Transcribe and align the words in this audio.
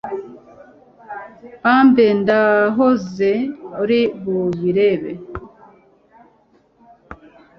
Bambe 1.61 2.05
ndahoze 2.21 3.31
uri 3.81 4.01
bubirebe 4.21 5.11